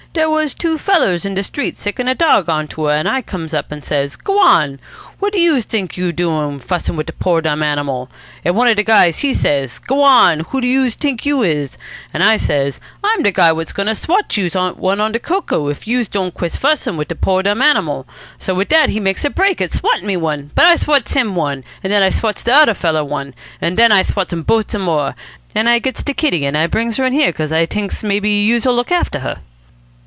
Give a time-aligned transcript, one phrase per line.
[0.13, 2.91] "Dere was two fellers in de street sickin' a dawg on to her.
[2.95, 4.77] An' I comes up an' says, 'G'wan!
[5.19, 8.09] What do youse t'ink you're doin', fussin' de poor dumb animal?'
[8.43, 10.41] An' one of de guys, he says, 'G'wan!
[10.49, 11.77] Who do youse t'ink youse is?'
[12.13, 15.69] An' I says, 'I'm de guy what's goin' to swat youse one on de coco
[15.69, 18.05] if youse don't quit fussin' de poor dumb animal.'
[18.37, 21.37] So wit dat he makes a break at swattin' me one, but I swats him
[21.37, 24.81] one, an' I swats de odder feller one, an' den I swats dem bote some
[24.81, 25.15] more,
[25.55, 28.29] an' I gets de kitty, an' I brings her in here, cos I t'inks maybe
[28.29, 29.37] youse'll look after her."